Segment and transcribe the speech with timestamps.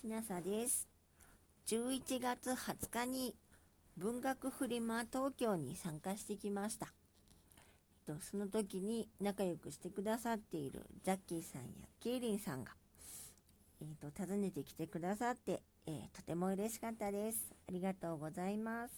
[0.00, 0.86] きなさです。
[1.66, 3.34] 11月20日に
[3.96, 6.86] 文学フリマ東京に参加してきました。
[8.06, 11.66] えっと、その時に仲良くしてくださっているザッキーさんや
[11.98, 12.70] ケイリンさんが、
[13.80, 17.52] えっと、訪ねてきてくださって、えーとても嬉しかったです。
[17.68, 18.94] ありがとうございます。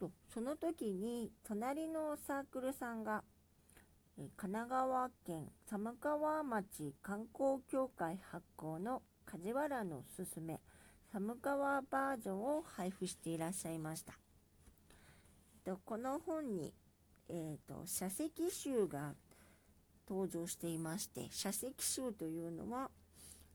[0.00, 3.22] とその時に隣のサークルさんが
[4.16, 10.60] 神奈川県寒川町観光協会発行の梶原のすすめ
[11.12, 14.14] 寒川バージョンを配布していらっしゃいました。
[15.84, 16.74] この本に、
[17.28, 19.14] えー、と写石集が
[20.08, 22.90] 登場していまして写石集というのは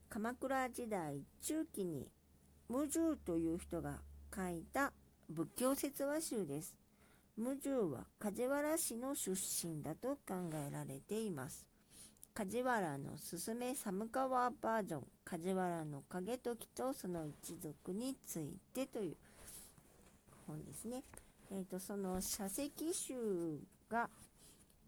[0.08, 2.08] 鎌倉時代中期に
[2.68, 4.00] 無重という人が
[4.34, 4.92] 書いた
[5.28, 6.87] 仏教説話集です。
[7.38, 11.64] 無重は梶原氏の出身だと考えられています。
[12.34, 19.16] 梶原のすすめ寒川バージョン梶原の景時とその一族についてという
[20.48, 21.04] 本ですね。
[21.52, 23.14] えー、とその写石集
[23.88, 24.10] が、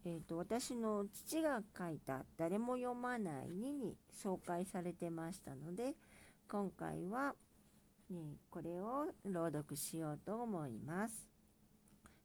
[0.03, 5.95] えー、と私の父が書いた「誰も読まないに」に紹介されてましたので
[6.49, 7.33] 今回は、
[8.09, 11.31] ね、これを朗読しようと思います。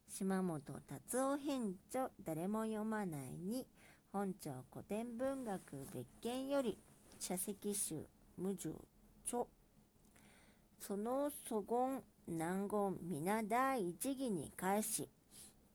[0.09, 3.67] 島本達夫編著誰も読まないに
[4.11, 5.59] 本庁古典文学
[5.93, 6.77] 別件より
[7.19, 8.05] 社石集
[8.37, 8.73] 無重
[9.27, 9.43] 著
[10.79, 15.09] その祖言南言皆第一義に返し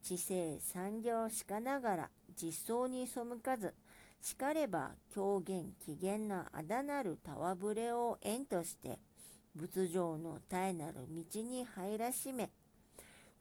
[0.02, 3.74] 知性産業しかながら実相に背かず
[4.20, 8.98] しかれば狂言起源のあだなる戯れを縁として
[9.54, 12.50] 仏上の絶えなる道に入らしめ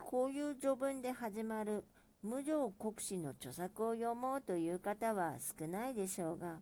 [0.03, 1.85] こういう序文で始まる
[2.21, 6.59] 無常国史の著作を読もうという方は少ないでしょうが、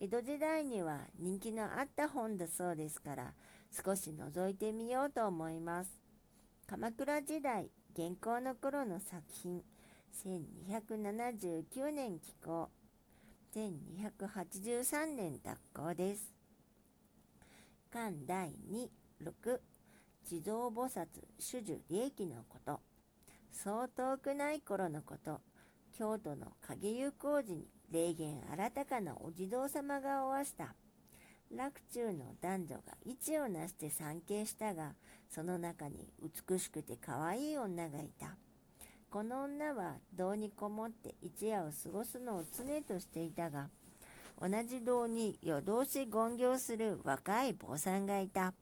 [0.00, 3.32] 江戸時代には人気のあった本だそうですから、
[3.70, 5.90] 少し覗いてみようと思います。
[6.66, 9.62] 鎌倉時代、現行の頃の作品、
[10.24, 12.68] 1279年寄稿、
[13.54, 16.32] 1283年脱行です。
[17.90, 18.88] 巻第2、
[19.24, 19.60] 6、
[20.30, 21.08] 地蔵菩薩
[21.40, 22.78] 主樹利益のこと
[23.50, 25.40] そう遠くない頃のこと
[25.98, 30.76] 京都の影湯工事に霊言新たかなお地蔵様がおわした。
[31.50, 34.92] 洛中の男女が一をなして参詣したが
[35.28, 38.36] その中に美しくて可愛い女がいた。
[39.10, 43.68] この女は堂にこもって一夜を過ごすのを常としていたが
[44.40, 48.54] 同じ堂に夜通し勤行する若い坊さんがいた。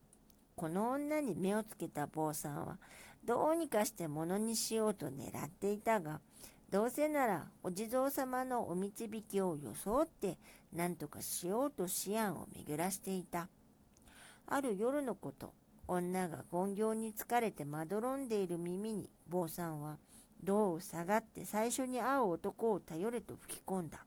[0.58, 2.78] この女に目をつけた坊さんは
[3.24, 6.20] どうにかして物にしようと狙っていたが
[6.68, 10.36] どうせならお地蔵様のお導きを装って
[10.72, 13.48] 何とかしようと思案を巡らしていた。
[14.48, 15.54] ある夜のこと
[15.86, 19.98] 女が勤行に疲れてまどろんでいる耳に坊さんは
[20.42, 24.04] 胴を下がって最初に会う男を頼れと吹き込んだ。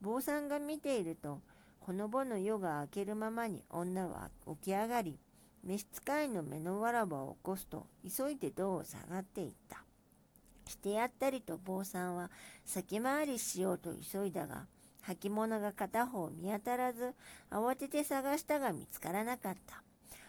[0.00, 1.40] 坊さんが見ていると
[1.80, 5.18] ほのぼの夜が明けるままに女は起き上がり
[5.66, 9.82] 召使いの目のわらばを起こすと急いで胴を下がっていった。
[10.68, 12.30] してやったりと坊さんは
[12.64, 14.66] 先回りしようと急いだが
[15.04, 17.14] 履物が片方見当たらず
[17.50, 19.82] 慌てて探したが見つからなかった。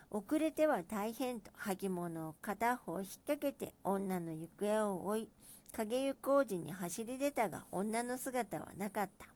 [0.09, 5.29] 遅れては大変と履物を片方引っ掛けて女の行方を追い
[5.73, 9.27] 影湯工事に走り出たが女の姿はなかった。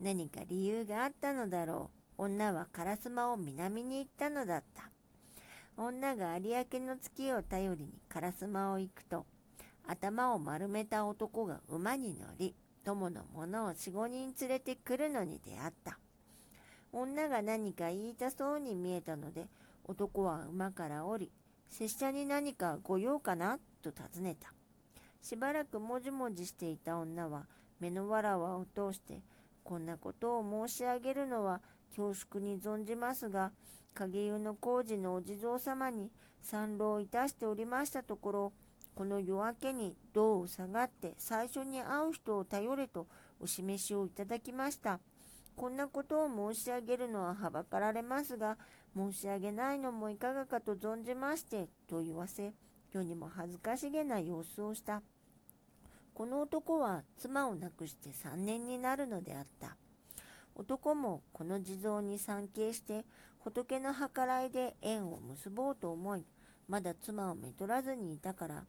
[0.00, 2.24] 何か理由があったのだろう。
[2.24, 4.93] 女は烏丸を南に行ったのだった。
[5.76, 9.26] 女が有明の月を頼りに烏丸を行くと
[9.86, 12.54] 頭を丸めた男が馬に乗り
[12.84, 15.98] 友の者を四五人連れてくるのに出会った。
[16.92, 19.46] 女が何か言いたそうに見えたので
[19.84, 21.32] 男は馬から降り
[21.68, 24.52] 拙者に何かご用かなと尋ねた。
[25.20, 27.46] しばらくもじもじしていた女は
[27.80, 29.22] 目のわらわを通して
[29.64, 31.60] こんなことを申し上げるのは
[31.96, 33.52] 恐縮に存じますが
[33.94, 36.10] 影湯の工事のお地蔵様に
[36.42, 38.52] 参籠いたしておりましたところ
[38.94, 43.08] この夜明けに胴を下がって最初に会う人を頼れと
[43.40, 45.00] お示しをいただきました。
[45.56, 48.56] こんなことを申し上げるのははばかられますが、
[48.96, 52.52] 申し上げないのもいかがかと存じまして、と言わせ、
[52.92, 55.02] 世にも恥ずかしげな様子をした。
[56.12, 59.76] この男は妻を亡くして3年になるのであった。
[60.56, 63.04] 男もこの地蔵に参詣して
[63.38, 66.24] 仏の計らいで縁を結ぼうと思い、
[66.68, 68.64] まだ妻をめとらずにいたから、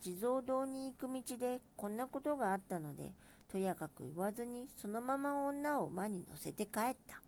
[0.00, 3.12] 地蔵堂に行く道でこんなことがあったので、
[3.48, 7.20] とやかく言わずにそのまま女を馬に乗せて帰った。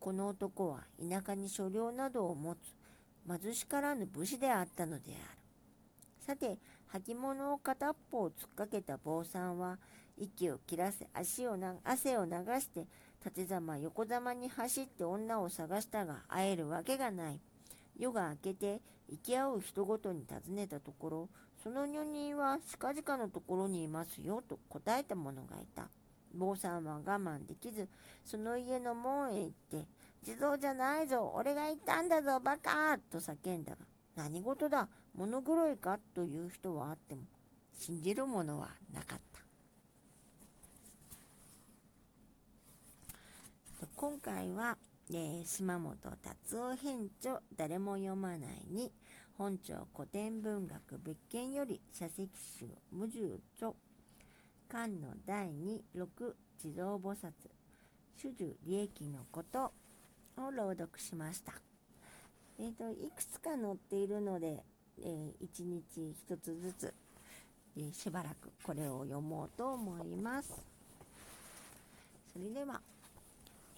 [0.00, 2.58] この男は田舎に所領などを持つ
[3.42, 5.38] 貧しからぬ武士であったのである。
[6.20, 6.58] さて、
[6.98, 9.78] 履物を片っぽを突っかけた坊さんは、
[10.16, 12.86] 息を切らせ、足をな汗を流して、
[13.24, 17.40] 立ざま横ざまに走って女を探したが、会えるわけがない。
[17.98, 21.28] 夜が明けて、行き合う人ごとに尋ねたところ、
[21.62, 25.88] その女人は近々のところにいますよ、と答えた者がいた。
[26.34, 27.88] 坊さんは我慢できず、
[28.24, 29.86] その家の門へ行って、
[30.22, 33.78] 地蔵じゃないぞ、俺が言ったんだぞ、バカと叫んだが、
[34.16, 35.98] 何事だ、物黒いか？
[36.14, 37.22] という人はあっても、
[37.72, 39.34] 信じる者はなかった。
[43.96, 44.76] 今回は、
[45.10, 48.92] えー、島本達夫編著誰も読まないに
[49.36, 52.28] 本庁古典文学別件より社石
[52.58, 53.72] 集無重著
[54.68, 57.30] 漢の第二六地蔵菩薩
[58.16, 59.72] 主樹利益のこと
[60.38, 61.52] を朗読しました。
[62.58, 64.62] えっ、ー、と、いくつか載っているので、
[65.02, 66.94] えー、1日1つずつ、
[67.76, 70.52] えー、しばらくこれを読もうと思います。
[72.32, 72.80] それでは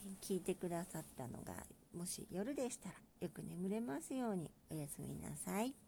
[0.07, 1.55] え、聞いてくださったのが、
[1.97, 5.86] もし夜でしたらよく眠れますようにおやすみなさい。